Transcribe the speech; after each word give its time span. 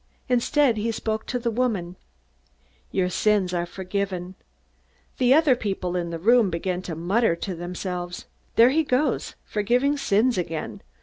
Instead, 0.27 0.77
he 0.77 0.91
spoke 0.91 1.27
to 1.27 1.37
the 1.37 1.51
woman, 1.51 1.95
"Your 2.91 3.07
sins 3.07 3.53
are 3.53 3.67
forgiven." 3.67 4.33
The 5.19 5.31
other 5.35 5.55
people 5.55 5.95
in 5.95 6.09
the 6.09 6.17
room 6.17 6.49
began 6.49 6.81
to 6.89 6.95
mutter 6.95 7.35
to 7.35 7.53
themselves: 7.53 8.25
"There 8.55 8.71
he 8.71 8.83
goes 8.83 9.35
forgiving 9.45 9.97
sins 9.97 10.39
again! 10.39 10.81